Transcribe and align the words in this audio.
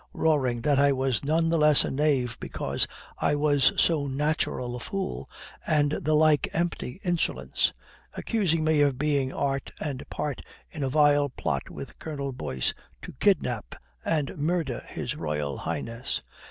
Roaring 0.13 0.61
that 0.63 0.79
I 0.79 0.91
was 0.91 1.23
none 1.23 1.49
the 1.49 1.59
less 1.59 1.85
a 1.85 1.91
knave 1.91 2.35
because 2.39 2.87
I 3.19 3.35
was 3.35 3.71
so 3.77 4.07
natural 4.07 4.75
a 4.75 4.79
fool, 4.79 5.29
and 5.67 5.91
the 5.91 6.15
like 6.15 6.49
empty 6.53 6.99
insolence. 7.03 7.71
Accusing 8.13 8.63
me 8.63 8.81
of 8.81 8.97
being 8.97 9.31
art 9.31 9.71
and 9.79 10.03
part 10.09 10.41
in 10.71 10.81
a 10.81 10.89
vile 10.89 11.29
plot 11.29 11.69
with 11.69 11.99
Colonel 11.99 12.31
Boyce 12.31 12.73
to 13.03 13.13
kidnap 13.19 13.75
and 14.03 14.35
murder 14.39 14.83
His 14.89 15.15
Royal 15.15 15.55
Highness." 15.59 16.23